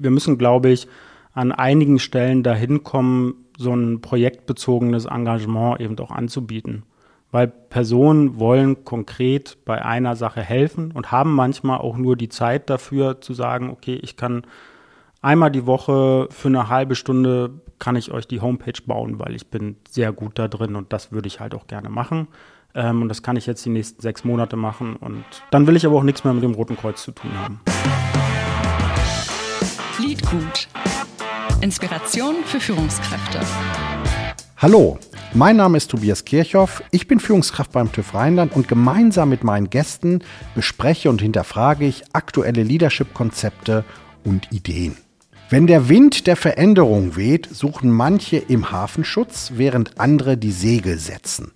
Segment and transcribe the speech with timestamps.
[0.00, 0.88] Wir müssen, glaube ich,
[1.32, 6.84] an einigen Stellen dahin kommen, so ein projektbezogenes Engagement eben auch anzubieten.
[7.30, 12.68] Weil Personen wollen konkret bei einer Sache helfen und haben manchmal auch nur die Zeit
[12.68, 14.42] dafür zu sagen, okay, ich kann
[15.22, 19.46] einmal die Woche für eine halbe Stunde kann ich euch die Homepage bauen, weil ich
[19.46, 22.28] bin sehr gut da drin und das würde ich halt auch gerne machen.
[22.74, 25.86] Ähm, und das kann ich jetzt die nächsten sechs Monate machen und dann will ich
[25.86, 27.60] aber auch nichts mehr mit dem Roten Kreuz zu tun haben.
[30.20, 30.68] Liedgut.
[31.62, 33.40] Inspiration für Führungskräfte.
[34.58, 34.98] Hallo,
[35.32, 39.70] mein Name ist Tobias Kirchhoff, ich bin Führungskraft beim TÜV Rheinland und gemeinsam mit meinen
[39.70, 40.22] Gästen
[40.54, 43.84] bespreche und hinterfrage ich aktuelle Leadership-Konzepte
[44.24, 44.96] und Ideen.
[45.48, 51.52] Wenn der Wind der Veränderung weht, suchen manche im Hafenschutz, während andere die Segel setzen.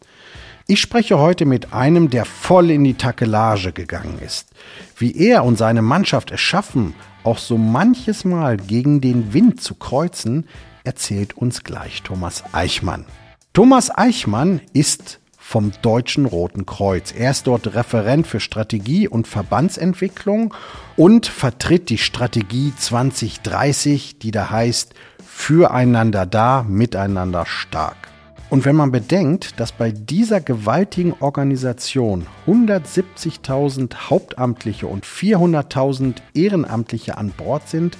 [0.66, 4.48] Ich spreche heute mit einem, der voll in die Takelage gegangen ist.
[4.96, 9.74] Wie er und seine Mannschaft es schaffen, auch so manches Mal gegen den Wind zu
[9.74, 10.46] kreuzen,
[10.82, 13.04] erzählt uns gleich Thomas Eichmann.
[13.52, 17.12] Thomas Eichmann ist vom Deutschen Roten Kreuz.
[17.12, 20.54] Er ist dort Referent für Strategie und Verbandsentwicklung
[20.96, 28.13] und vertritt die Strategie 2030, die da heißt, füreinander da, miteinander stark.
[28.54, 37.30] Und wenn man bedenkt, dass bei dieser gewaltigen Organisation 170.000 Hauptamtliche und 400.000 Ehrenamtliche an
[37.30, 37.98] Bord sind,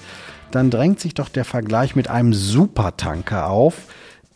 [0.51, 3.79] dann drängt sich doch der Vergleich mit einem Supertanker auf,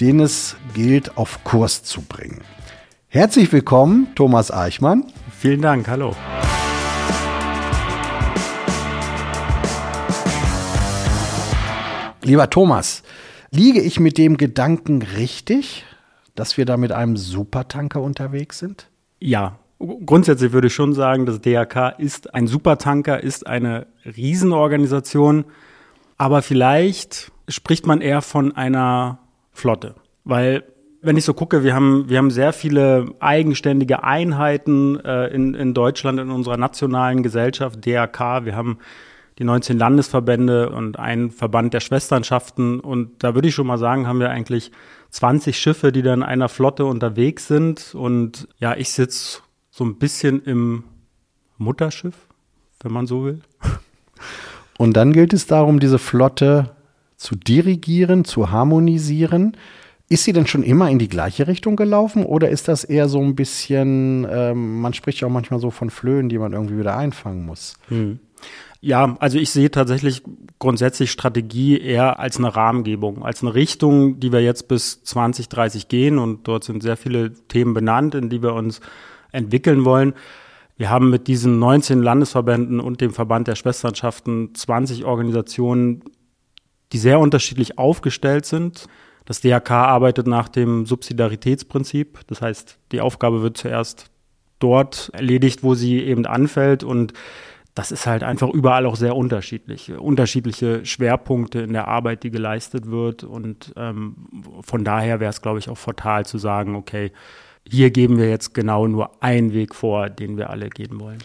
[0.02, 2.42] den es gilt auf Kurs zu bringen.
[3.08, 5.06] Herzlich willkommen, Thomas Eichmann.
[5.40, 6.14] Vielen Dank, hallo.
[12.24, 13.04] Lieber Thomas,
[13.52, 15.86] liege ich mit dem Gedanken richtig?
[16.40, 18.88] Dass wir da mit einem Supertanker unterwegs sind?
[19.20, 19.60] Ja,
[20.06, 25.46] grundsätzlich würde ich schon sagen, das DRK ist ein Supertanker, ist eine Riesenorganisation,
[26.18, 29.20] aber vielleicht spricht man eher von einer
[29.52, 30.64] Flotte, weil
[31.02, 35.74] wenn ich so gucke, wir haben, wir haben sehr viele eigenständige Einheiten äh, in, in
[35.74, 38.44] Deutschland, in unserer nationalen Gesellschaft, DRK.
[38.44, 38.80] Wir haben
[39.38, 42.82] die 19 Landesverbände und einen Verband der Schwesternschaften.
[42.82, 44.72] Und da würde ich schon mal sagen, haben wir eigentlich
[45.12, 47.96] 20 Schiffe, die dann in einer Flotte unterwegs sind.
[47.96, 49.40] Und ja, ich sitze
[49.70, 50.84] so ein bisschen im
[51.58, 52.16] Mutterschiff,
[52.82, 53.42] wenn man so will.
[54.78, 56.72] Und dann gilt es darum, diese Flotte
[57.18, 59.58] zu dirigieren, zu harmonisieren.
[60.08, 63.22] Ist sie denn schon immer in die gleiche Richtung gelaufen oder ist das eher so
[63.22, 66.98] ein bisschen, ähm, man spricht ja auch manchmal so von Flöhen, die man irgendwie wieder
[66.98, 67.76] einfangen muss?
[67.90, 68.20] Hm.
[68.82, 70.24] Ja, also ich sehe tatsächlich
[70.58, 76.18] grundsätzlich Strategie eher als eine Rahmengebung, als eine Richtung, die wir jetzt bis 2030 gehen
[76.18, 78.80] und dort sind sehr viele Themen benannt, in die wir uns
[79.32, 80.14] entwickeln wollen.
[80.78, 86.04] Wir haben mit diesen 19 Landesverbänden und dem Verband der Schwesternschaften 20 Organisationen,
[86.94, 88.88] die sehr unterschiedlich aufgestellt sind.
[89.26, 92.20] Das DHK arbeitet nach dem Subsidiaritätsprinzip.
[92.28, 94.10] Das heißt, die Aufgabe wird zuerst
[94.60, 97.14] dort erledigt, wo sie eben anfällt und
[97.80, 99.90] das ist halt einfach überall auch sehr unterschiedlich.
[99.90, 103.24] Unterschiedliche Schwerpunkte in der Arbeit, die geleistet wird.
[103.24, 104.18] Und ähm,
[104.60, 107.14] von daher wäre es, glaube ich, auch fatal zu sagen, okay,
[107.66, 111.20] hier geben wir jetzt genau nur einen Weg vor, den wir alle gehen wollen.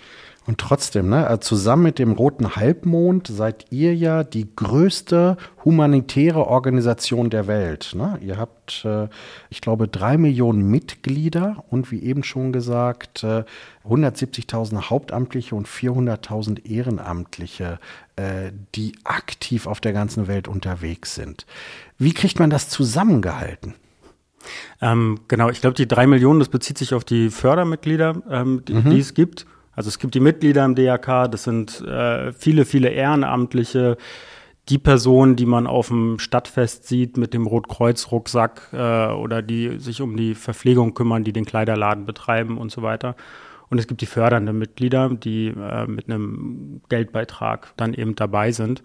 [0.47, 6.47] Und trotzdem, ne, äh, zusammen mit dem Roten Halbmond seid ihr ja die größte humanitäre
[6.47, 7.93] Organisation der Welt.
[7.95, 8.19] Ne?
[8.21, 9.09] Ihr habt, äh,
[9.49, 13.45] ich glaube, drei Millionen Mitglieder und wie eben schon gesagt, äh,
[13.85, 17.79] 170.000 Hauptamtliche und 400.000 Ehrenamtliche,
[18.17, 21.47] äh, die aktiv auf der ganzen Welt unterwegs sind.
[21.97, 23.75] Wie kriegt man das zusammengehalten?
[24.83, 28.75] Ähm, genau, ich glaube, die drei Millionen, das bezieht sich auf die Fördermitglieder, ähm, die,
[28.75, 28.91] mhm.
[28.91, 29.47] die es gibt.
[29.77, 33.97] Also es gibt die Mitglieder im DRK, das sind äh, viele, viele Ehrenamtliche,
[34.69, 40.01] die Personen, die man auf dem Stadtfest sieht mit dem Rotkreuz-Rucksack äh, oder die sich
[40.01, 43.15] um die Verpflegung kümmern, die den Kleiderladen betreiben und so weiter.
[43.69, 48.83] Und es gibt die fördernden Mitglieder, die äh, mit einem Geldbeitrag dann eben dabei sind.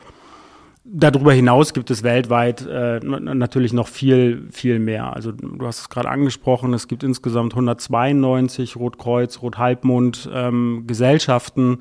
[0.85, 5.13] Darüber hinaus gibt es weltweit äh, natürlich noch viel, viel mehr.
[5.13, 11.79] Also du hast es gerade angesprochen, es gibt insgesamt 192 Rotkreuz, Rothalbmond ähm, Gesellschaften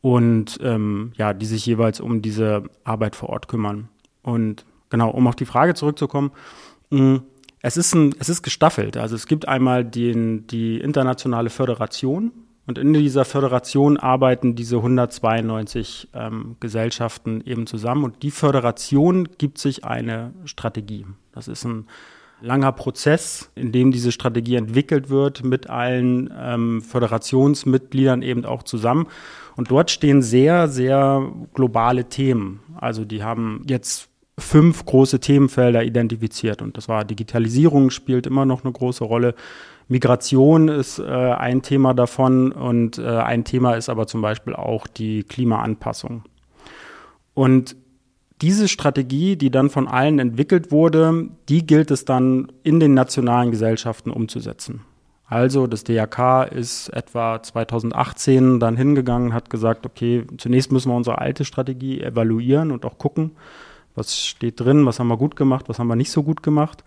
[0.00, 3.88] und ähm, ja, die sich jeweils um diese Arbeit vor Ort kümmern.
[4.22, 6.30] Und genau, um auf die Frage zurückzukommen,
[6.90, 7.22] mh,
[7.60, 8.96] es ist, ein, es ist gestaffelt.
[8.96, 12.32] Also es gibt einmal den, die internationale Föderation,
[12.68, 18.04] und in dieser Föderation arbeiten diese 192 ähm, Gesellschaften eben zusammen.
[18.04, 21.06] Und die Föderation gibt sich eine Strategie.
[21.32, 21.86] Das ist ein,
[22.40, 29.06] langer Prozess, in dem diese Strategie entwickelt wird mit allen ähm, Föderationsmitgliedern eben auch zusammen.
[29.56, 32.60] Und dort stehen sehr, sehr globale Themen.
[32.76, 36.62] Also die haben jetzt fünf große Themenfelder identifiziert.
[36.62, 39.34] Und das war Digitalisierung spielt immer noch eine große Rolle.
[39.88, 44.86] Migration ist äh, ein Thema davon und äh, ein Thema ist aber zum Beispiel auch
[44.86, 46.24] die Klimaanpassung.
[47.32, 47.74] Und
[48.42, 53.50] diese Strategie, die dann von allen entwickelt wurde, die gilt es dann in den nationalen
[53.50, 54.82] Gesellschaften umzusetzen.
[55.26, 61.18] Also das DRK ist etwa 2018 dann hingegangen, hat gesagt, okay, zunächst müssen wir unsere
[61.18, 63.32] alte Strategie evaluieren und auch gucken,
[63.94, 66.84] was steht drin, was haben wir gut gemacht, was haben wir nicht so gut gemacht.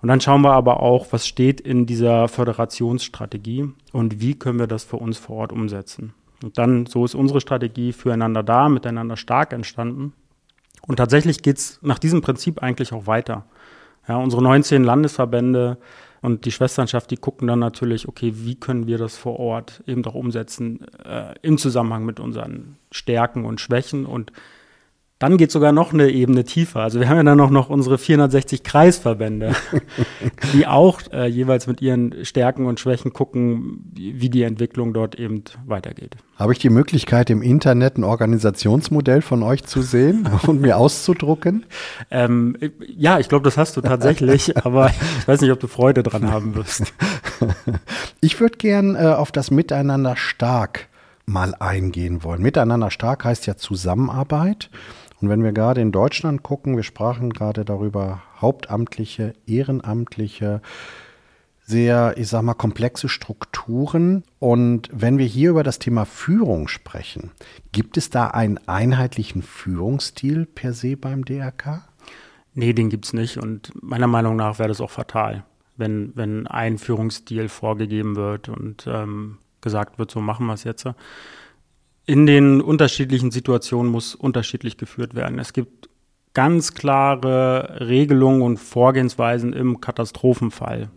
[0.00, 4.68] Und dann schauen wir aber auch, was steht in dieser Föderationsstrategie und wie können wir
[4.68, 6.14] das für uns vor Ort umsetzen.
[6.42, 10.12] Und dann, so ist unsere Strategie füreinander da, miteinander stark entstanden.
[10.86, 13.44] Und tatsächlich geht es nach diesem Prinzip eigentlich auch weiter.
[14.06, 15.78] Ja, unsere 19 Landesverbände
[16.20, 20.04] und die Schwesternschaft, die gucken dann natürlich, okay, wie können wir das vor Ort eben
[20.06, 24.32] auch umsetzen äh, im Zusammenhang mit unseren Stärken und Schwächen und
[25.18, 26.80] dann geht sogar noch eine Ebene tiefer.
[26.80, 29.52] Also wir haben ja dann noch, noch unsere 460 Kreisverbände,
[30.52, 35.42] die auch äh, jeweils mit ihren Stärken und Schwächen gucken, wie die Entwicklung dort eben
[35.66, 36.16] weitergeht.
[36.36, 41.66] Habe ich die Möglichkeit, im Internet ein Organisationsmodell von euch zu sehen und mir auszudrucken?
[42.12, 42.56] Ähm,
[42.86, 46.30] ja, ich glaube, das hast du tatsächlich, aber ich weiß nicht, ob du Freude dran
[46.30, 46.92] haben wirst.
[48.20, 50.88] Ich würde gern äh, auf das Miteinander stark
[51.26, 52.40] mal eingehen wollen.
[52.40, 54.70] Miteinander stark heißt ja Zusammenarbeit.
[55.20, 60.62] Und wenn wir gerade in Deutschland gucken, wir sprachen gerade darüber, Hauptamtliche, Ehrenamtliche,
[61.68, 64.24] sehr, ich sag mal, komplexe Strukturen.
[64.38, 67.32] Und wenn wir hier über das Thema Führung sprechen,
[67.72, 71.86] gibt es da einen einheitlichen Führungsstil per se beim DRK?
[72.54, 73.36] Nee, den gibt es nicht.
[73.36, 75.44] Und meiner Meinung nach wäre das auch fatal,
[75.76, 80.86] wenn, wenn ein Führungsstil vorgegeben wird und ähm, gesagt wird, so machen wir es jetzt
[82.08, 85.38] in den unterschiedlichen Situationen muss unterschiedlich geführt werden.
[85.38, 85.90] Es gibt
[86.32, 90.88] ganz klare Regelungen und Vorgehensweisen im Katastrophenfall,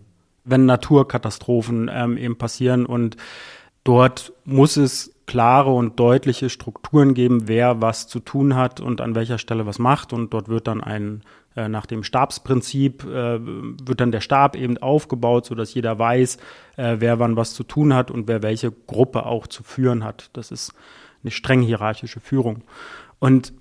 [0.46, 3.18] wenn Naturkatastrophen ähm, eben passieren und
[3.84, 9.16] dort muss es klare und deutliche Strukturen geben, wer was zu tun hat und an
[9.16, 11.22] welcher Stelle was macht und dort wird dann ein
[11.56, 16.36] äh, nach dem Stabsprinzip äh, wird dann der Stab eben aufgebaut, so dass jeder weiß,
[16.76, 20.32] äh, wer wann was zu tun hat und wer welche Gruppe auch zu führen hat.
[20.34, 20.74] Das ist
[21.24, 22.64] eine streng hierarchische Führung.
[23.20, 23.54] Und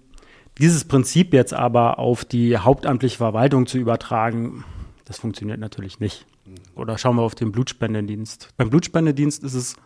[0.59, 4.65] dieses Prinzip jetzt aber auf die hauptamtliche Verwaltung zu übertragen,
[5.05, 6.27] das funktioniert natürlich nicht.
[6.75, 8.49] Oder schauen wir auf den Blutspendedienst.
[8.57, 9.77] Beim Blutspendedienst ist es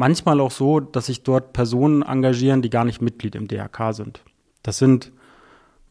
[0.00, 4.22] manchmal auch so, dass sich dort Personen engagieren, die gar nicht Mitglied im DRK sind.
[4.62, 5.12] Das sind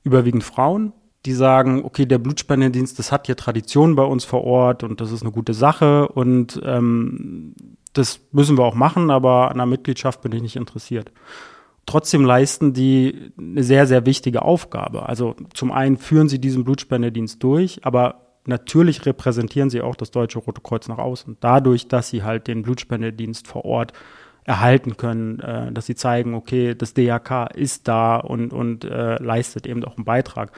[0.04, 0.94] überwiegend Frauen,
[1.28, 5.12] die sagen, okay, der Blutspendedienst, das hat hier Tradition bei uns vor Ort und das
[5.12, 7.54] ist eine gute Sache und ähm,
[7.94, 11.12] das müssen wir auch machen, aber an der Mitgliedschaft bin ich nicht interessiert.
[11.86, 15.08] Trotzdem leisten die eine sehr, sehr wichtige Aufgabe.
[15.08, 20.40] Also zum einen führen sie diesen Blutspendedienst durch, aber natürlich repräsentieren sie auch das Deutsche
[20.40, 21.38] Rote Kreuz nach außen.
[21.40, 23.94] Dadurch, dass sie halt den Blutspendedienst vor Ort
[24.44, 29.68] erhalten können, äh, dass sie zeigen, okay, das DRK ist da und, und äh, leistet
[29.68, 30.52] eben auch einen Beitrag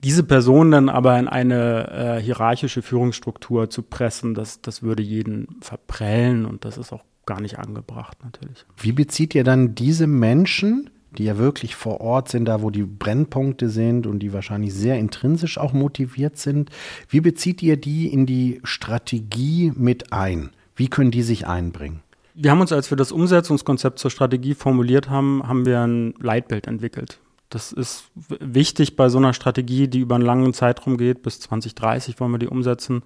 [0.00, 5.56] diese Person dann aber in eine äh, hierarchische Führungsstruktur zu pressen, das, das würde jeden
[5.60, 8.64] verprellen und das ist auch gar nicht angebracht natürlich.
[8.76, 12.84] Wie bezieht ihr dann diese Menschen, die ja wirklich vor Ort sind, da wo die
[12.84, 16.70] Brennpunkte sind und die wahrscheinlich sehr intrinsisch auch motiviert sind,
[17.08, 20.50] wie bezieht ihr die in die Strategie mit ein?
[20.76, 22.00] Wie können die sich einbringen?
[22.34, 26.68] Wir haben uns, als wir das Umsetzungskonzept zur Strategie formuliert haben, haben wir ein Leitbild
[26.68, 27.18] entwickelt.
[27.50, 31.22] Das ist wichtig bei so einer Strategie, die über einen langen Zeitraum geht.
[31.22, 33.02] Bis 2030 wollen wir die umsetzen,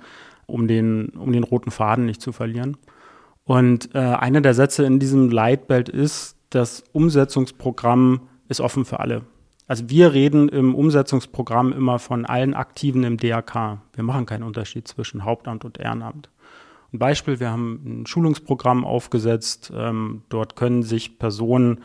[0.46, 2.76] um den, um den roten Faden nicht zu verlieren.
[3.44, 9.22] Und äh, einer der Sätze in diesem Leitbild ist, das Umsetzungsprogramm ist offen für alle.
[9.66, 13.80] Also wir reden im Umsetzungsprogramm immer von allen Aktiven im DRK.
[13.94, 16.28] Wir machen keinen Unterschied zwischen Hauptamt und Ehrenamt.
[16.92, 19.72] Ein Beispiel, wir haben ein Schulungsprogramm aufgesetzt.
[19.74, 21.80] Ähm, dort können sich Personen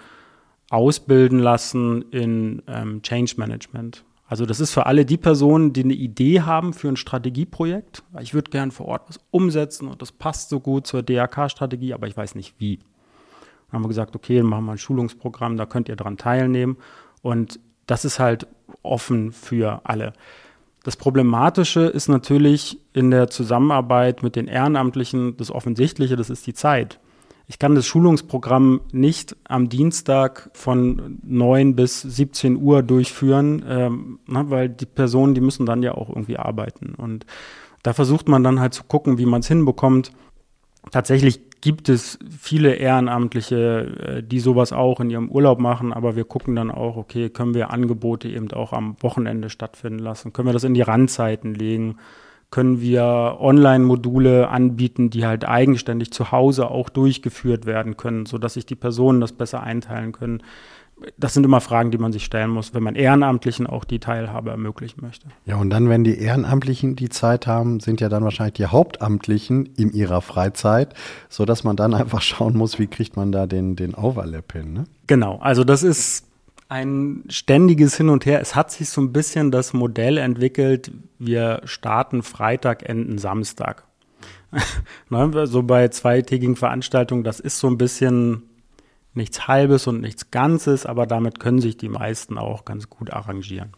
[0.70, 4.04] ausbilden lassen in ähm, Change Management.
[4.28, 8.04] Also das ist für alle die Personen, die eine Idee haben für ein Strategieprojekt.
[8.20, 12.08] Ich würde gern vor Ort was umsetzen und das passt so gut zur DRK-Strategie, aber
[12.08, 12.80] ich weiß nicht wie.
[13.68, 16.78] Dann haben wir gesagt, okay, machen wir ein Schulungsprogramm, da könnt ihr dran teilnehmen.
[17.22, 18.48] Und das ist halt
[18.84, 20.14] offen für alle.
[20.84, 26.54] Das Problematische ist natürlich in der Zusammenarbeit mit den Ehrenamtlichen das Offensichtliche, das ist die
[26.54, 27.00] Zeit.
[27.50, 34.50] Ich kann das Schulungsprogramm nicht am Dienstag von 9 bis 17 Uhr durchführen, ähm, na,
[34.50, 36.94] weil die Personen, die müssen dann ja auch irgendwie arbeiten.
[36.96, 37.26] Und
[37.84, 40.12] da versucht man dann halt zu gucken, wie man es hinbekommt.
[40.92, 46.26] Tatsächlich gibt es viele Ehrenamtliche, äh, die sowas auch in ihrem Urlaub machen, aber wir
[46.26, 50.34] gucken dann auch, okay, können wir Angebote eben auch am Wochenende stattfinden lassen?
[50.34, 51.98] Können wir das in die Randzeiten legen?
[52.50, 58.66] Können wir Online-Module anbieten, die halt eigenständig zu Hause auch durchgeführt werden können, sodass sich
[58.66, 60.42] die Personen das besser einteilen können?
[61.18, 64.50] Das sind immer Fragen, die man sich stellen muss, wenn man Ehrenamtlichen auch die Teilhabe
[64.50, 65.28] ermöglichen möchte.
[65.46, 69.68] Ja, und dann, wenn die Ehrenamtlichen die Zeit haben, sind ja dann wahrscheinlich die Hauptamtlichen
[69.78, 70.94] in ihrer Freizeit,
[71.30, 74.74] sodass man dann einfach schauen muss, wie kriegt man da den, den Overlap hin.
[74.74, 74.84] Ne?
[75.06, 76.26] Genau, also das ist
[76.70, 78.42] ein ständiges Hin und Her.
[78.42, 83.84] Es hat sich so ein bisschen das Modell entwickelt, wir starten Freitag, enden Samstag.
[85.10, 88.44] ne, so bei zweitägigen Veranstaltungen, das ist so ein bisschen
[89.18, 93.74] nichts Halbes und nichts Ganzes, aber damit können sich die meisten auch ganz gut arrangieren.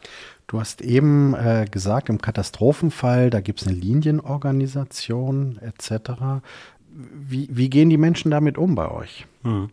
[0.45, 6.43] Du hast eben äh, gesagt, im Katastrophenfall, da gibt es eine Linienorganisation etc.
[6.91, 9.25] Wie, wie, gehen die Menschen damit um bei euch?
[9.43, 9.69] Hm.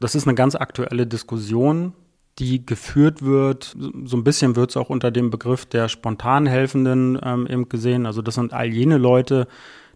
[0.00, 1.94] Das ist eine ganz aktuelle Diskussion,
[2.38, 3.76] die geführt wird.
[4.04, 8.06] So ein bisschen wird es auch unter dem Begriff der Spontanhelfenden ähm, eben gesehen.
[8.06, 9.46] Also das sind all jene Leute,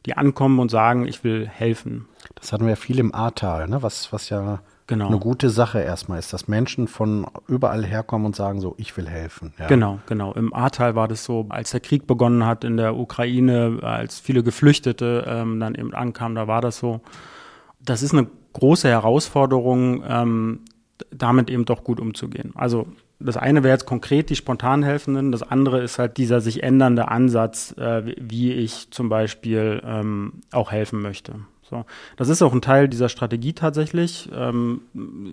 [0.07, 2.07] die ankommen und sagen, ich will helfen.
[2.35, 3.83] Das hatten wir ja viel im Ahrtal, ne?
[3.83, 5.07] was, was ja genau.
[5.07, 9.09] eine gute Sache erstmal ist, dass Menschen von überall herkommen und sagen so, ich will
[9.09, 9.55] helfen.
[9.59, 9.69] Ja.
[9.69, 10.33] Genau, genau.
[10.33, 14.43] Im Ahrtal war das so, als der Krieg begonnen hat in der Ukraine, als viele
[14.43, 17.01] Geflüchtete ähm, dann eben ankamen, da war das so.
[17.81, 20.61] Das ist eine große Herausforderung, ähm,
[21.13, 22.53] damit eben doch gut umzugehen.
[22.57, 22.89] Also
[23.21, 27.73] das eine wäre jetzt konkret die Spontanhelfenden, das andere ist halt dieser sich ändernde Ansatz,
[27.77, 31.35] äh, wie ich zum Beispiel ähm, auch helfen möchte.
[31.69, 31.85] So,
[32.17, 34.83] das ist auch ein Teil dieser Strategie tatsächlich, ähm,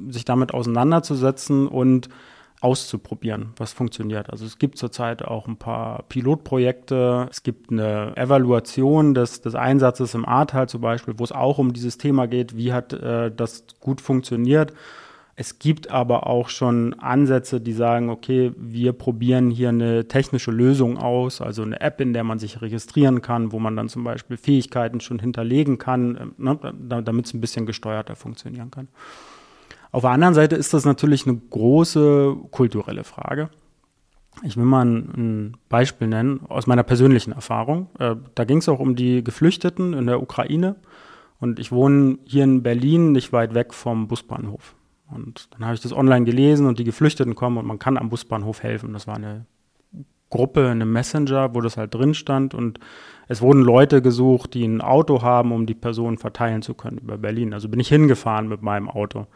[0.10, 2.10] sich damit auseinanderzusetzen und
[2.62, 4.30] auszuprobieren, was funktioniert.
[4.30, 10.14] Also es gibt zurzeit auch ein paar Pilotprojekte, es gibt eine Evaluation des, des Einsatzes
[10.14, 13.66] im Ahrtal zum Beispiel, wo es auch um dieses Thema geht, wie hat äh, das
[13.80, 14.74] gut funktioniert
[15.38, 20.98] es gibt aber auch schon Ansätze, die sagen, okay, wir probieren hier eine technische Lösung
[20.98, 24.38] aus, also eine App, in der man sich registrieren kann, wo man dann zum Beispiel
[24.38, 28.88] Fähigkeiten schon hinterlegen kann, ähm, ne, damit es ein bisschen gesteuerter funktionieren kann.
[29.92, 33.50] Auf der anderen Seite ist das natürlich eine große kulturelle Frage.
[34.44, 37.90] Ich will mal ein, Beispiel nennen aus meiner persönlichen Erfahrung.
[38.00, 40.78] Äh, da ging es auch um die Geflüchteten in der Ukraine.
[41.42, 44.76] Und ich wohne hier in Berlin, nicht weit weg vom Busbahnhof.
[45.12, 48.10] Und dann habe ich das online gelesen und die Geflüchteten kommen und man kann am
[48.10, 48.94] Busbahnhof helfen.
[48.94, 49.46] Das war eine
[50.30, 52.80] Gruppe, eine Messenger, wo das halt drin stand und
[53.28, 57.18] es wurden Leute gesucht, die ein Auto haben, um die Personen verteilen zu können über
[57.18, 57.54] Berlin.
[57.54, 59.28] Also bin ich hingefahren mit meinem Auto.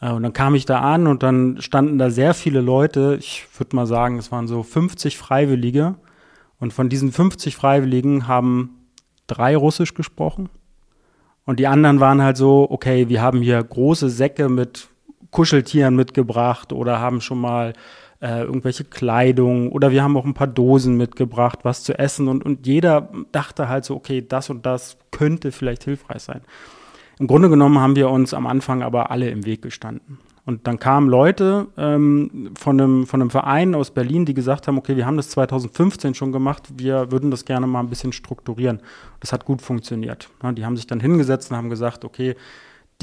[0.00, 3.16] Äh, und dann kam ich da an und dann standen da sehr viele Leute.
[3.18, 5.94] Ich würde mal sagen, es waren so 50 Freiwillige.
[6.58, 8.86] Und von diesen 50 Freiwilligen haben
[9.26, 10.48] drei Russisch gesprochen.
[11.46, 14.88] Und die anderen waren halt so, okay, wir haben hier große Säcke mit
[15.34, 17.72] Kuscheltieren mitgebracht oder haben schon mal
[18.22, 22.44] äh, irgendwelche Kleidung oder wir haben auch ein paar Dosen mitgebracht, was zu essen und,
[22.44, 26.40] und jeder dachte halt so, okay, das und das könnte vielleicht hilfreich sein.
[27.18, 30.18] Im Grunde genommen haben wir uns am Anfang aber alle im Weg gestanden.
[30.46, 34.78] Und dann kamen Leute ähm, von, einem, von einem Verein aus Berlin, die gesagt haben,
[34.78, 38.80] okay, wir haben das 2015 schon gemacht, wir würden das gerne mal ein bisschen strukturieren.
[39.20, 40.28] Das hat gut funktioniert.
[40.42, 42.36] Ja, die haben sich dann hingesetzt und haben gesagt, okay,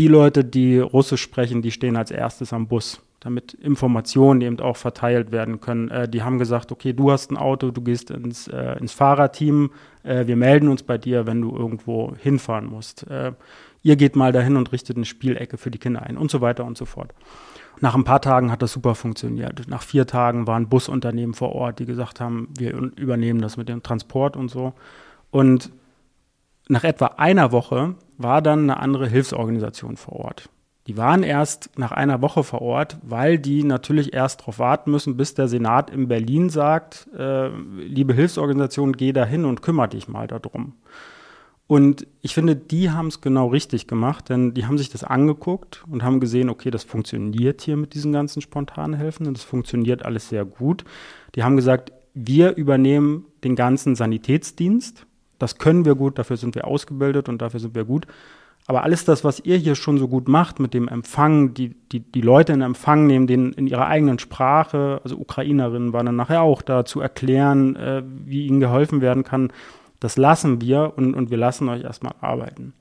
[0.01, 4.75] die Leute, die Russisch sprechen, die stehen als erstes am Bus, damit Informationen eben auch
[4.75, 5.89] verteilt werden können.
[5.89, 9.69] Äh, die haben gesagt, okay, du hast ein Auto, du gehst ins, äh, ins Fahrerteam,
[10.01, 13.07] äh, wir melden uns bei dir, wenn du irgendwo hinfahren musst.
[13.11, 13.33] Äh,
[13.83, 16.65] ihr geht mal dahin und richtet eine Spielecke für die Kinder ein und so weiter
[16.65, 17.13] und so fort.
[17.79, 19.67] Nach ein paar Tagen hat das super funktioniert.
[19.67, 23.83] Nach vier Tagen waren Busunternehmen vor Ort, die gesagt haben, wir übernehmen das mit dem
[23.83, 24.73] Transport und so.
[25.29, 25.71] Und
[26.69, 30.49] nach etwa einer Woche war dann eine andere Hilfsorganisation vor Ort.
[30.87, 35.15] Die waren erst nach einer Woche vor Ort, weil die natürlich erst darauf warten müssen,
[35.15, 40.07] bis der Senat in Berlin sagt, äh, liebe Hilfsorganisation, geh da hin und kümmere dich
[40.07, 40.73] mal darum.
[41.67, 45.85] Und ich finde, die haben es genau richtig gemacht, denn die haben sich das angeguckt
[45.89, 50.27] und haben gesehen, okay, das funktioniert hier mit diesen ganzen spontanen Helfenden, das funktioniert alles
[50.27, 50.83] sehr gut.
[51.35, 55.05] Die haben gesagt, wir übernehmen den ganzen Sanitätsdienst
[55.41, 58.07] das können wir gut, dafür sind wir ausgebildet und dafür sind wir gut.
[58.67, 61.99] Aber alles das, was ihr hier schon so gut macht mit dem Empfang, die, die,
[61.99, 66.41] die Leute in Empfang nehmen, denen in ihrer eigenen Sprache, also Ukrainerinnen waren dann nachher
[66.41, 69.51] auch da, zu erklären, äh, wie ihnen geholfen werden kann,
[69.99, 72.73] das lassen wir und, und wir lassen euch erstmal arbeiten.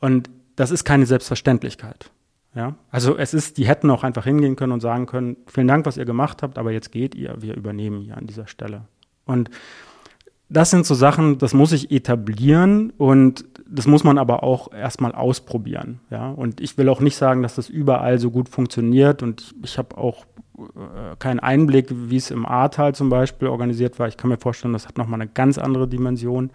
[0.00, 2.10] Und das ist keine Selbstverständlichkeit.
[2.54, 5.86] Ja, also es ist, die hätten auch einfach hingehen können und sagen können, vielen Dank,
[5.86, 8.82] was ihr gemacht habt, aber jetzt geht ihr, wir übernehmen hier an dieser Stelle.
[9.26, 9.50] Und
[10.48, 15.12] das sind so Sachen, das muss ich etablieren und das muss man aber auch erstmal
[15.12, 16.00] ausprobieren.
[16.10, 16.30] Ja?
[16.30, 19.98] Und ich will auch nicht sagen, dass das überall so gut funktioniert und ich, habe
[19.98, 20.24] auch
[20.58, 24.08] äh, keinen Einblick, wie es im Ahrtal zum Beispiel organisiert war.
[24.08, 26.50] Ich kann mir vorstellen, das hat nochmal eine ganz andere Dimension.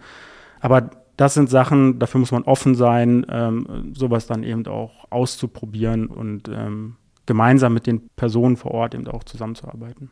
[0.60, 6.08] Aber das sind Sachen, dafür muss man offen sein, ähm, sowas dann eben auch auszuprobieren
[6.08, 6.96] und ähm,
[7.26, 10.10] gemeinsam mit den Personen vor Ort eben auch zusammenzuarbeiten.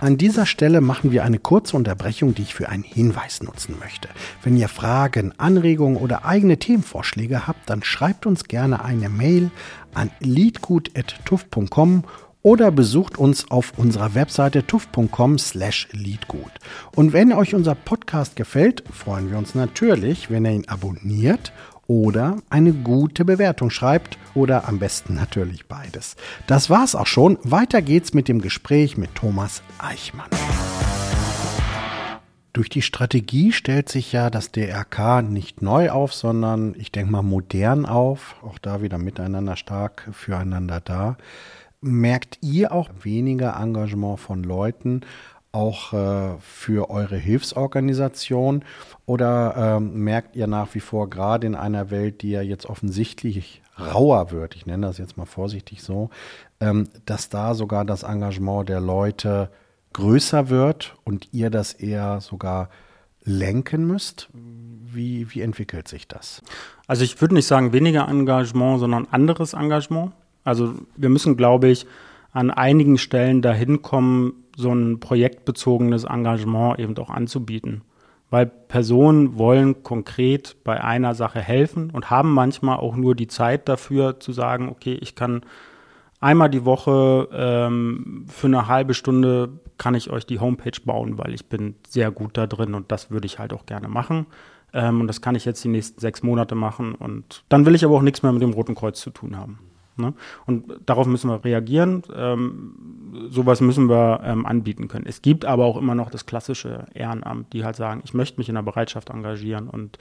[0.00, 4.08] An dieser Stelle machen wir eine kurze Unterbrechung, die ich für einen Hinweis nutzen möchte.
[4.42, 9.50] Wenn ihr Fragen, Anregungen oder eigene Themenvorschläge habt, dann schreibt uns gerne eine Mail
[9.92, 12.04] an liedgut.tuff.com
[12.42, 16.52] oder besucht uns auf unserer Webseite tuff.com slash liedgut.
[16.96, 21.52] Und wenn euch unser Podcast gefällt, freuen wir uns natürlich, wenn ihr ihn abonniert
[21.90, 26.14] oder eine gute Bewertung schreibt oder am besten natürlich beides.
[26.46, 27.36] Das war's auch schon.
[27.42, 30.28] Weiter geht's mit dem Gespräch mit Thomas Eichmann.
[32.52, 37.22] Durch die Strategie stellt sich ja das DRK nicht neu auf, sondern ich denke mal
[37.22, 38.36] modern auf.
[38.44, 41.16] Auch da wieder miteinander stark füreinander da.
[41.80, 45.00] Merkt ihr auch weniger Engagement von Leuten,
[45.52, 48.64] auch äh, für eure Hilfsorganisation?
[49.06, 53.62] Oder ähm, merkt ihr nach wie vor, gerade in einer Welt, die ja jetzt offensichtlich
[53.78, 56.10] rauer wird, ich nenne das jetzt mal vorsichtig so,
[56.60, 59.50] ähm, dass da sogar das Engagement der Leute
[59.92, 62.68] größer wird und ihr das eher sogar
[63.24, 64.28] lenken müsst?
[64.32, 66.42] Wie, wie entwickelt sich das?
[66.86, 70.12] Also ich würde nicht sagen weniger Engagement, sondern anderes Engagement.
[70.44, 71.86] Also wir müssen, glaube ich,
[72.32, 77.82] an einigen Stellen dahin kommen, so ein projektbezogenes Engagement eben auch anzubieten.
[78.30, 83.68] Weil Personen wollen konkret bei einer Sache helfen und haben manchmal auch nur die Zeit
[83.68, 85.40] dafür zu sagen, okay, ich kann
[86.20, 91.34] einmal die Woche ähm, für eine halbe Stunde kann ich euch die Homepage bauen, weil
[91.34, 94.26] ich bin sehr gut da drin und das würde ich halt auch gerne machen.
[94.72, 97.84] Ähm, und das kann ich jetzt die nächsten sechs Monate machen und dann will ich
[97.84, 99.58] aber auch nichts mehr mit dem Roten Kreuz zu tun haben.
[99.96, 100.14] Ne?
[100.46, 102.02] Und darauf müssen wir reagieren.
[102.14, 105.06] Ähm, sowas müssen wir ähm, anbieten können.
[105.06, 108.48] Es gibt aber auch immer noch das klassische Ehrenamt, die halt sagen, ich möchte mich
[108.48, 109.98] in der Bereitschaft engagieren und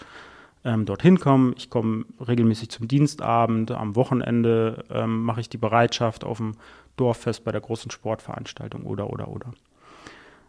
[0.63, 1.54] ähm, dorthin kommen.
[1.58, 3.72] Ich komme regelmäßig zum Dienstabend.
[3.72, 6.54] Am Wochenende ähm, mache ich die Bereitschaft auf dem
[6.98, 9.54] Dorffest bei der großen Sportveranstaltung oder, oder, oder.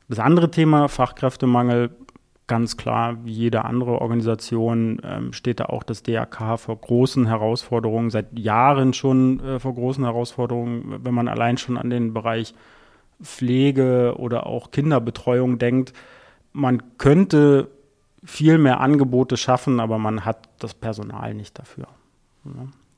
[0.08, 1.90] Das andere Thema, Fachkräftemangel,
[2.50, 8.10] ganz klar, wie jede andere Organisation ähm, steht da auch das DRK vor großen Herausforderungen,
[8.10, 12.52] seit Jahren schon äh, vor großen Herausforderungen, wenn man allein schon an den Bereich
[13.22, 15.92] Pflege oder auch Kinderbetreuung denkt.
[16.52, 17.70] Man könnte
[18.24, 21.86] viel mehr Angebote schaffen, aber man hat das Personal nicht dafür.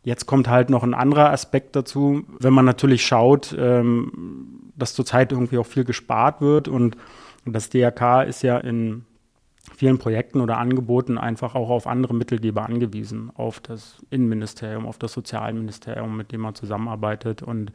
[0.03, 5.31] Jetzt kommt halt noch ein anderer Aspekt dazu, wenn man natürlich schaut, ähm, dass zurzeit
[5.31, 6.97] irgendwie auch viel gespart wird und
[7.45, 9.05] das DRK ist ja in
[9.83, 15.13] vielen Projekten oder Angeboten einfach auch auf andere Mittelgeber angewiesen, auf das Innenministerium, auf das
[15.13, 17.43] Sozialministerium, mit dem man zusammenarbeitet.
[17.43, 17.73] Und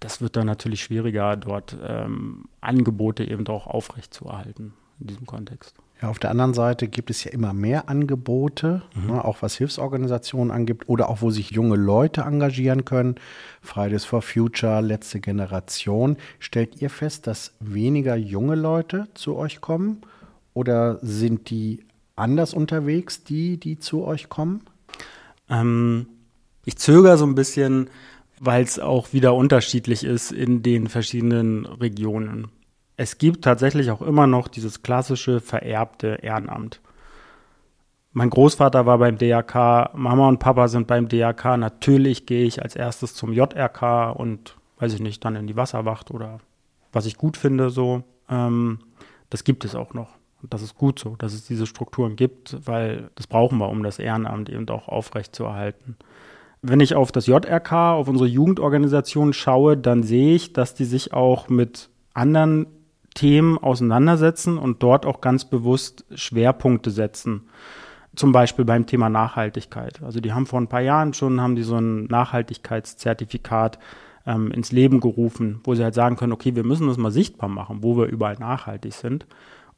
[0.00, 5.76] das wird dann natürlich schwieriger, dort ähm, Angebote eben auch aufrechtzuerhalten in diesem Kontext.
[6.00, 9.08] Ja, auf der anderen Seite gibt es ja immer mehr Angebote, mhm.
[9.08, 13.16] ne, auch was Hilfsorganisationen angibt oder auch wo sich junge Leute engagieren können.
[13.60, 16.16] Fridays for Future, letzte Generation.
[16.38, 20.00] Stellt ihr fest, dass weniger junge Leute zu euch kommen?
[20.56, 24.62] Oder sind die anders unterwegs, die, die zu euch kommen?
[25.50, 26.06] Ähm,
[26.64, 27.90] ich zögere so ein bisschen,
[28.40, 32.48] weil es auch wieder unterschiedlich ist in den verschiedenen Regionen.
[32.96, 36.80] Es gibt tatsächlich auch immer noch dieses klassische vererbte Ehrenamt.
[38.14, 41.58] Mein Großvater war beim DRK, Mama und Papa sind beim DRK.
[41.58, 46.10] Natürlich gehe ich als erstes zum JRK und weiß ich nicht, dann in die Wasserwacht
[46.10, 46.38] oder
[46.94, 48.04] was ich gut finde, so.
[48.30, 48.78] Ähm,
[49.28, 50.16] das gibt es auch noch.
[50.50, 53.98] Das ist gut so, dass es diese Strukturen gibt, weil das brauchen wir, um das
[53.98, 55.96] Ehrenamt eben auch aufrechtzuerhalten.
[56.62, 61.12] Wenn ich auf das JRK, auf unsere Jugendorganisation schaue, dann sehe ich, dass die sich
[61.12, 62.66] auch mit anderen
[63.14, 67.48] Themen auseinandersetzen und dort auch ganz bewusst Schwerpunkte setzen.
[68.14, 70.02] Zum Beispiel beim Thema Nachhaltigkeit.
[70.02, 73.78] Also die haben vor ein paar Jahren schon, haben die so ein Nachhaltigkeitszertifikat
[74.26, 77.48] ähm, ins Leben gerufen, wo sie halt sagen können, okay, wir müssen das mal sichtbar
[77.48, 79.26] machen, wo wir überall nachhaltig sind.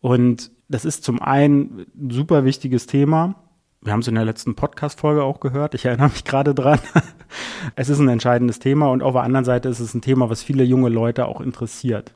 [0.01, 3.35] Und das ist zum einen ein super wichtiges Thema.
[3.81, 5.75] Wir haben es in der letzten Podcast-Folge auch gehört.
[5.75, 6.81] Ich erinnere mich gerade dran.
[7.77, 10.43] es ist ein entscheidendes Thema und auf der anderen Seite ist es ein Thema, was
[10.43, 12.13] viele junge Leute auch interessiert.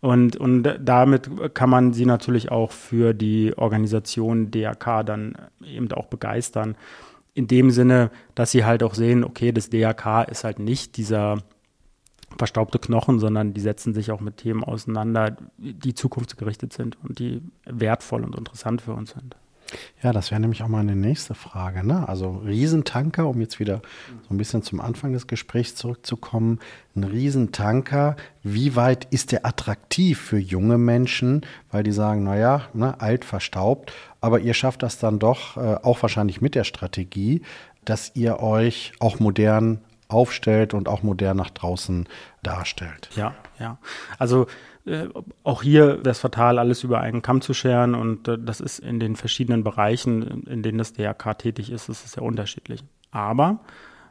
[0.00, 6.06] Und, und damit kann man sie natürlich auch für die Organisation DRK dann eben auch
[6.06, 6.76] begeistern.
[7.34, 11.38] In dem Sinne, dass sie halt auch sehen, okay, das DRK ist halt nicht dieser
[12.38, 17.42] verstaubte Knochen, sondern die setzen sich auch mit Themen auseinander, die zukunftsgerichtet sind und die
[17.66, 19.36] wertvoll und interessant für uns sind.
[20.02, 21.86] Ja, das wäre nämlich auch mal eine nächste Frage.
[21.86, 22.08] Ne?
[22.08, 23.82] Also Riesentanker, um jetzt wieder
[24.26, 26.58] so ein bisschen zum Anfang des Gesprächs zurückzukommen.
[26.96, 31.44] Ein Riesentanker, wie weit ist der attraktiv für junge Menschen?
[31.70, 36.00] Weil die sagen, naja, ne, alt, verstaubt, aber ihr schafft das dann doch, äh, auch
[36.00, 37.42] wahrscheinlich mit der Strategie,
[37.84, 42.08] dass ihr euch auch modern aufstellt und auch modern nach draußen
[42.42, 43.10] darstellt.
[43.14, 43.78] Ja, ja.
[44.18, 44.46] Also
[44.86, 45.08] äh,
[45.44, 48.78] auch hier wäre es fatal, alles über einen Kamm zu scheren und äh, das ist
[48.78, 52.82] in den verschiedenen Bereichen, in denen das DRK tätig ist, das ist sehr unterschiedlich.
[53.10, 53.60] Aber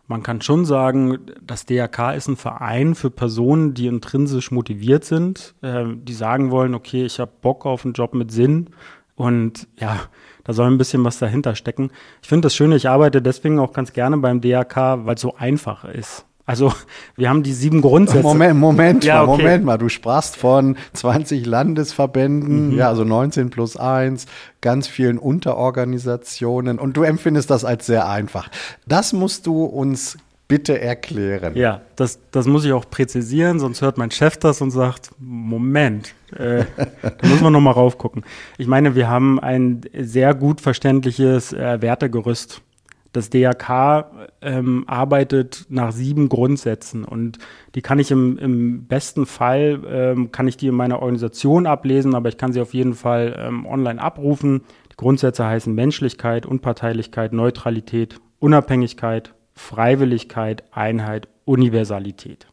[0.08, 5.56] man kann schon sagen, das DRK ist ein Verein für Personen, die intrinsisch motiviert sind,
[5.62, 8.70] äh, die sagen wollen, okay, ich habe Bock auf einen Job mit Sinn
[9.16, 10.00] und ja,
[10.48, 11.92] da soll ein bisschen was dahinter stecken.
[12.22, 15.36] Ich finde das Schöne, ich arbeite deswegen auch ganz gerne beim DRK, weil es so
[15.36, 16.26] einfach ist.
[16.46, 16.72] Also
[17.18, 18.24] wir haben die sieben Grundsätze.
[18.24, 19.44] Moment, Moment ja, mal, okay.
[19.44, 19.78] Moment mal.
[19.78, 22.78] Du sprachst von 20 Landesverbänden, mhm.
[22.78, 24.26] ja, also 19 plus 1,
[24.62, 28.50] ganz vielen Unterorganisationen und du empfindest das als sehr einfach.
[28.88, 31.56] Das musst du uns bitte erklären.
[31.56, 36.14] Ja, das, das muss ich auch präzisieren, sonst hört mein Chef das und sagt, Moment,
[36.36, 36.64] äh,
[37.02, 38.24] da müssen wir nochmal raufgucken.
[38.58, 42.62] Ich meine, wir haben ein sehr gut verständliches äh, Wertegerüst
[43.18, 44.06] das DRK
[44.42, 47.40] ähm, arbeitet nach sieben Grundsätzen und
[47.76, 52.16] die kann ich im, im besten Fall, ähm, kann ich die in meiner Organisation ablesen,
[52.16, 54.62] aber ich kann sie auf jeden Fall ähm, online abrufen.
[54.92, 62.48] Die Grundsätze heißen Menschlichkeit, Unparteilichkeit, Neutralität, Unabhängigkeit, Freiwilligkeit, Einheit, Universalität.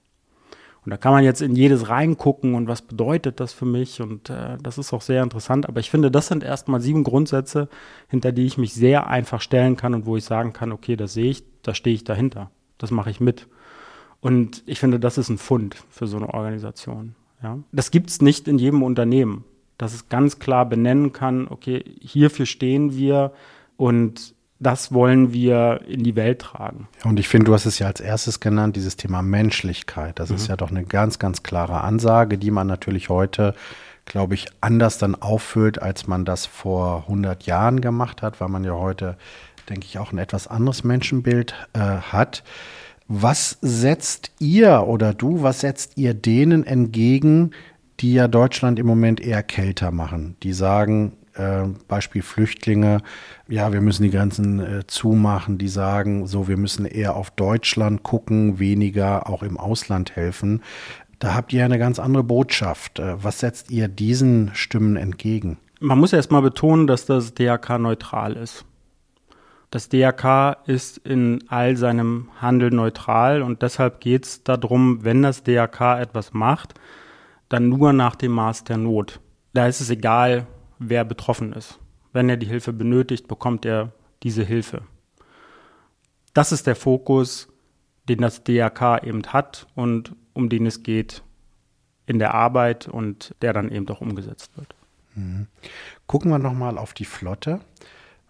[0.84, 4.28] Und da kann man jetzt in jedes reingucken und was bedeutet das für mich und
[4.28, 5.66] äh, das ist auch sehr interessant.
[5.66, 7.68] Aber ich finde, das sind erstmal sieben Grundsätze,
[8.08, 11.14] hinter die ich mich sehr einfach stellen kann und wo ich sagen kann, okay, das
[11.14, 13.48] sehe ich, da stehe ich dahinter, das mache ich mit.
[14.20, 17.14] Und ich finde, das ist ein Fund für so eine Organisation.
[17.42, 17.58] Ja?
[17.72, 19.44] Das gibt es nicht in jedem Unternehmen,
[19.78, 23.32] dass es ganz klar benennen kann, okay, hierfür stehen wir
[23.76, 26.88] und das wollen wir in die Welt tragen.
[27.04, 30.18] Und ich finde, du hast es ja als erstes genannt, dieses Thema Menschlichkeit.
[30.18, 30.36] Das mhm.
[30.36, 33.54] ist ja doch eine ganz, ganz klare Ansage, die man natürlich heute,
[34.04, 38.64] glaube ich, anders dann auffüllt, als man das vor 100 Jahren gemacht hat, weil man
[38.64, 39.16] ja heute,
[39.68, 42.44] denke ich, auch ein etwas anderes Menschenbild äh, hat.
[43.06, 47.50] Was setzt ihr oder du, was setzt ihr denen entgegen,
[48.00, 50.36] die ja Deutschland im Moment eher kälter machen?
[50.42, 53.02] Die sagen, äh, Beispiel Flüchtlinge,
[53.48, 58.02] ja, wir müssen die Grenzen äh, zumachen, die sagen, so, wir müssen eher auf Deutschland
[58.02, 60.62] gucken, weniger auch im Ausland helfen.
[61.18, 62.98] Da habt ihr eine ganz andere Botschaft.
[62.98, 65.58] Äh, was setzt ihr diesen Stimmen entgegen?
[65.80, 68.64] Man muss erst mal betonen, dass das DRK neutral ist.
[69.70, 75.42] Das DRK ist in all seinem Handel neutral und deshalb geht es darum, wenn das
[75.42, 76.74] DRK etwas macht,
[77.48, 79.18] dann nur nach dem Maß der Not.
[79.52, 80.46] Da ist es egal,
[80.78, 81.78] wer betroffen ist.
[82.12, 84.82] Wenn er die Hilfe benötigt, bekommt er diese Hilfe.
[86.32, 87.48] Das ist der Fokus,
[88.08, 91.22] den das DRK eben hat und um den es geht
[92.06, 94.74] in der Arbeit und der dann eben auch umgesetzt wird.
[95.14, 95.46] Mhm.
[96.06, 97.60] Gucken wir nochmal auf die Flotte.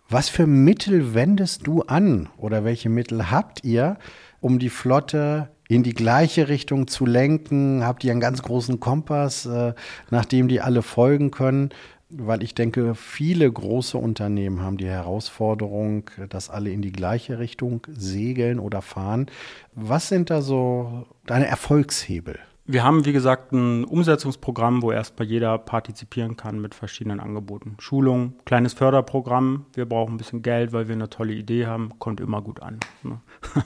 [0.09, 3.99] Was für Mittel wendest du an oder welche Mittel habt ihr,
[4.41, 7.85] um die Flotte in die gleiche Richtung zu lenken?
[7.85, 9.73] Habt ihr einen ganz großen Kompass, äh,
[10.11, 11.71] nach dem die alle folgen können?
[12.17, 17.87] Weil ich denke, viele große Unternehmen haben die Herausforderung, dass alle in die gleiche Richtung
[17.89, 19.27] segeln oder fahren.
[19.75, 22.39] Was sind da so deine Erfolgshebel?
[22.67, 27.77] Wir haben, wie gesagt, ein Umsetzungsprogramm, wo erstmal jeder partizipieren kann mit verschiedenen Angeboten.
[27.79, 29.67] Schulung, kleines Förderprogramm.
[29.75, 31.91] Wir brauchen ein bisschen Geld, weil wir eine tolle Idee haben.
[31.99, 32.81] Kommt immer gut an.
[33.03, 33.21] Ne?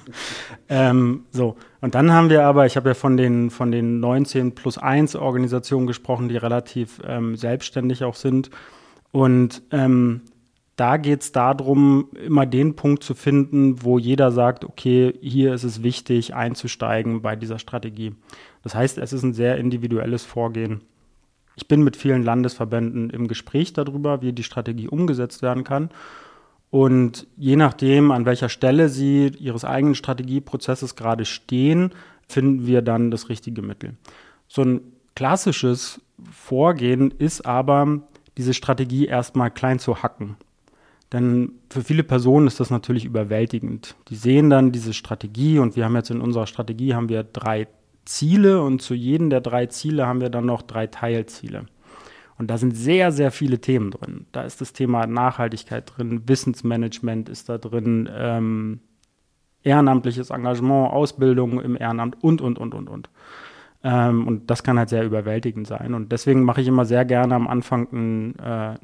[0.68, 1.54] ähm, so.
[1.80, 5.14] Und dann haben wir aber, ich habe ja von den, von den 19 plus 1
[5.14, 8.50] Organisationen gesprochen, die relativ ähm, selbstständig auch sind.
[9.12, 10.22] Und ähm,
[10.78, 15.64] da geht es darum, immer den Punkt zu finden, wo jeder sagt, okay, hier ist
[15.64, 18.14] es wichtig einzusteigen bei dieser Strategie.
[18.62, 20.82] Das heißt, es ist ein sehr individuelles Vorgehen.
[21.56, 25.90] Ich bin mit vielen Landesverbänden im Gespräch darüber, wie die Strategie umgesetzt werden kann.
[26.70, 31.90] Und je nachdem, an welcher Stelle sie ihres eigenen Strategieprozesses gerade stehen,
[32.28, 33.94] finden wir dann das richtige Mittel.
[34.46, 34.80] So ein
[35.16, 38.02] klassisches Vorgehen ist aber,
[38.36, 40.36] diese Strategie erstmal klein zu hacken.
[41.12, 43.96] Denn für viele Personen ist das natürlich überwältigend.
[44.08, 47.66] Die sehen dann diese Strategie und wir haben jetzt in unserer Strategie haben wir drei
[48.04, 51.66] Ziele und zu jedem der drei Ziele haben wir dann noch drei Teilziele.
[52.38, 54.26] Und da sind sehr, sehr viele Themen drin.
[54.32, 58.80] Da ist das Thema Nachhaltigkeit drin, Wissensmanagement ist da drin, ähm,
[59.62, 63.10] ehrenamtliches Engagement, Ausbildung im Ehrenamt und, und, und, und, und.
[63.84, 65.94] Ähm, und das kann halt sehr überwältigend sein.
[65.94, 68.76] Und deswegen mache ich immer sehr gerne am Anfang einen, äh,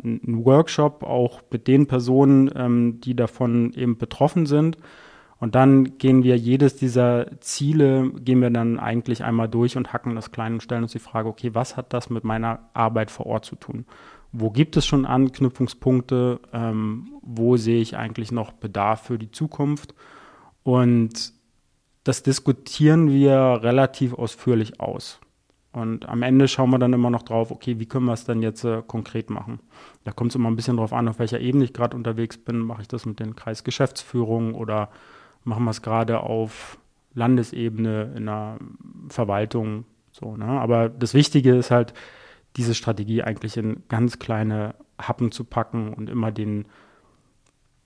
[0.45, 4.79] Workshop, auch mit den Personen, ähm, die davon eben betroffen sind.
[5.41, 10.15] Und dann gehen wir jedes dieser Ziele, gehen wir dann eigentlich einmal durch und hacken
[10.15, 13.27] das klein und stellen uns die Frage, okay, was hat das mit meiner Arbeit vor
[13.27, 13.85] Ort zu tun?
[14.33, 16.41] Wo gibt es schon Anknüpfungspunkte?
[16.53, 19.95] Ähm, wo sehe ich eigentlich noch Bedarf für die Zukunft?
[20.63, 21.34] Und
[22.05, 25.21] das diskutieren wir relativ ausführlich aus.
[25.73, 28.43] Und am Ende schauen wir dann immer noch drauf, okay, wie können wir es denn
[28.43, 29.59] jetzt äh, konkret machen?
[30.05, 32.59] Da kommt es immer ein bisschen drauf an, auf welcher Ebene ich gerade unterwegs bin.
[32.61, 34.91] Mache ich das mit den Kreisgeschäftsführungen oder
[35.43, 36.79] machen wir es gerade auf
[37.15, 38.59] Landesebene in der
[39.09, 39.85] Verwaltung?
[40.13, 40.47] So, ne?
[40.47, 41.93] Aber das Wichtige ist halt,
[42.57, 46.67] diese Strategie eigentlich in ganz kleine Happen zu packen und immer den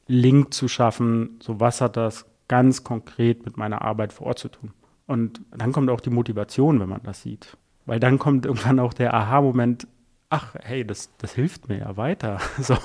[0.06, 4.48] Link zu schaffen, so was hat das ganz konkret mit meiner Arbeit vor Ort zu
[4.48, 4.72] tun.
[5.06, 7.56] Und dann kommt auch die Motivation, wenn man das sieht.
[7.86, 9.86] Weil dann kommt irgendwann auch der Aha-Moment,
[10.28, 12.76] ach, hey, das, das hilft mir ja weiter, so,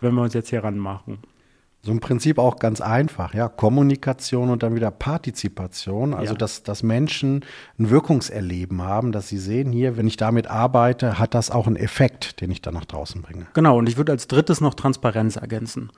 [0.00, 1.18] wenn wir uns jetzt hier ranmachen.
[1.84, 3.48] So im Prinzip auch ganz einfach, ja.
[3.48, 6.14] Kommunikation und dann wieder Partizipation.
[6.14, 6.38] Also, ja.
[6.38, 7.44] dass, dass Menschen
[7.76, 11.74] ein Wirkungserleben haben, dass sie sehen, hier, wenn ich damit arbeite, hat das auch einen
[11.74, 13.48] Effekt, den ich dann nach draußen bringe.
[13.54, 15.90] Genau, und ich würde als drittes noch Transparenz ergänzen.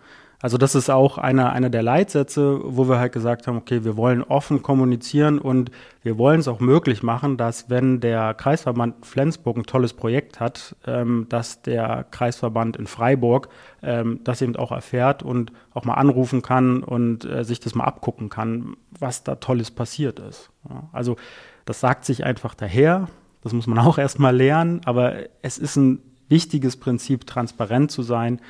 [0.45, 3.97] Also das ist auch einer, einer der Leitsätze, wo wir halt gesagt haben, okay, wir
[3.97, 5.71] wollen offen kommunizieren und
[6.03, 10.77] wir wollen es auch möglich machen, dass wenn der Kreisverband Flensburg ein tolles Projekt hat,
[10.87, 13.49] ähm, dass der Kreisverband in Freiburg
[13.83, 17.85] ähm, das eben auch erfährt und auch mal anrufen kann und äh, sich das mal
[17.85, 20.51] abgucken kann, was da Tolles passiert ist.
[20.69, 21.17] Ja, also
[21.65, 23.09] das sagt sich einfach daher,
[23.43, 28.41] das muss man auch erstmal lernen, aber es ist ein wichtiges Prinzip, transparent zu sein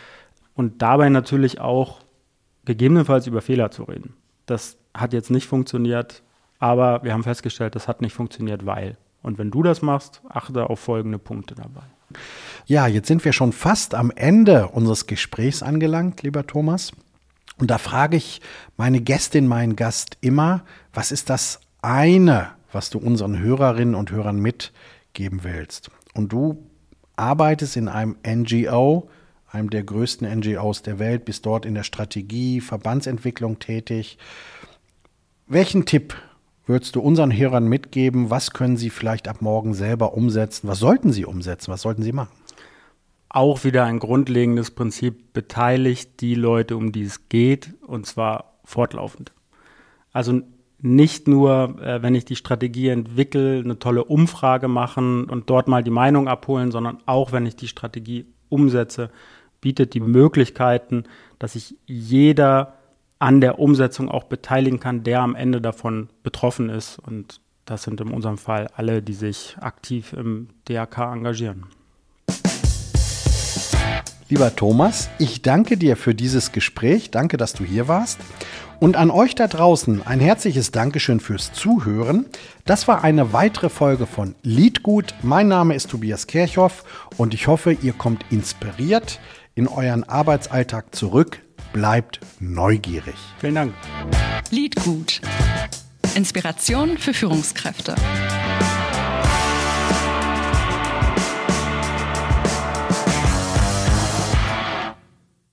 [0.54, 2.00] und dabei natürlich auch
[2.64, 4.14] gegebenenfalls über Fehler zu reden.
[4.46, 6.22] Das hat jetzt nicht funktioniert,
[6.58, 8.96] aber wir haben festgestellt, das hat nicht funktioniert, weil.
[9.22, 11.82] Und wenn du das machst, achte auf folgende Punkte dabei.
[12.66, 16.92] Ja, jetzt sind wir schon fast am Ende unseres Gesprächs angelangt, lieber Thomas.
[17.58, 18.40] Und da frage ich
[18.76, 24.38] meine Gästin, meinen Gast immer, was ist das eine, was du unseren Hörerinnen und Hörern
[24.38, 25.90] mitgeben willst?
[26.14, 26.70] Und du
[27.16, 29.08] arbeitest in einem NGO,
[29.54, 34.18] einem der größten NGOs der Welt, bist dort in der Strategie, Verbandsentwicklung tätig.
[35.46, 36.16] Welchen Tipp
[36.66, 38.30] würdest du unseren Hörern mitgeben?
[38.30, 40.68] Was können sie vielleicht ab morgen selber umsetzen?
[40.68, 41.70] Was sollten sie umsetzen?
[41.70, 42.32] Was sollten sie machen?
[43.28, 49.32] Auch wieder ein grundlegendes Prinzip, beteiligt die Leute, um die es geht, und zwar fortlaufend.
[50.12, 50.40] Also
[50.80, 55.82] nicht nur, äh, wenn ich die Strategie entwickle, eine tolle Umfrage machen und dort mal
[55.82, 59.10] die Meinung abholen, sondern auch, wenn ich die Strategie umsetze,
[59.64, 61.04] bietet die Möglichkeiten,
[61.38, 62.74] dass sich jeder
[63.18, 66.98] an der Umsetzung auch beteiligen kann, der am Ende davon betroffen ist.
[66.98, 71.64] Und das sind in unserem Fall alle, die sich aktiv im DRK engagieren.
[74.28, 77.10] Lieber Thomas, ich danke dir für dieses Gespräch.
[77.10, 78.20] Danke, dass du hier warst.
[78.80, 82.26] Und an euch da draußen ein herzliches Dankeschön fürs Zuhören.
[82.66, 85.14] Das war eine weitere Folge von Liedgut.
[85.22, 86.84] Mein Name ist Tobias Kirchhoff
[87.16, 89.20] und ich hoffe, ihr kommt inspiriert
[89.54, 91.40] in euren Arbeitsalltag zurück.
[91.72, 93.16] Bleibt neugierig.
[93.38, 93.74] Vielen Dank.
[94.50, 95.20] Lied gut.
[96.14, 97.96] Inspiration für Führungskräfte.